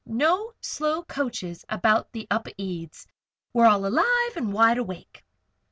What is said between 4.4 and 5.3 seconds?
wide awake."